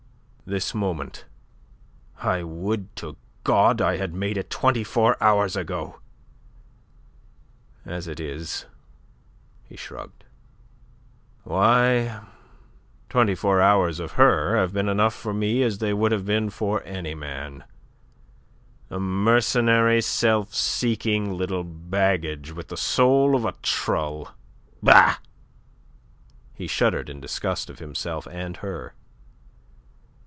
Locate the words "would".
2.43-2.93, 15.93-16.11